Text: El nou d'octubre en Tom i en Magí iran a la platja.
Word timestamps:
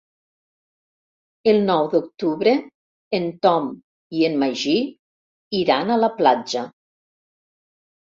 El 1.51 1.61
nou 1.67 1.89
d'octubre 1.91 2.55
en 3.19 3.29
Tom 3.45 3.71
i 4.19 4.27
en 4.33 4.41
Magí 4.47 4.77
iran 5.63 5.93
a 5.93 6.03
la 6.05 6.15
platja. 6.21 6.69